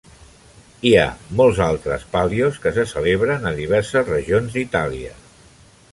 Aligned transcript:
Hi 0.91 0.93
ha 1.01 1.03
molts 1.41 1.59
altes 1.65 2.07
palios 2.15 2.57
que 2.63 2.73
se 2.79 2.87
celebren 2.95 3.47
a 3.51 3.55
diverses 3.61 4.13
regions 4.15 4.57
d'Itàlia. 4.57 5.17